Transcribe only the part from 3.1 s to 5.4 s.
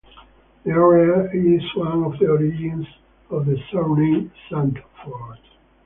of the surname Sandford.